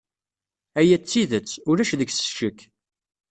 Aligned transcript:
Aya 0.79 0.97
d 0.97 1.03
tidet, 1.09 1.49
ulac 1.69 1.91
deg-s 1.99 2.19
ccek. 2.27 2.59